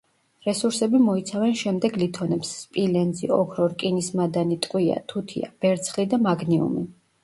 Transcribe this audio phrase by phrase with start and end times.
[0.45, 6.89] რესურსები მოიცავენ შემდეგ ლითონებს: სპილენძი, ოქრო, რკინის მადანი, ტყვია, თუთია, ვერცხლი და მაგნიუმი.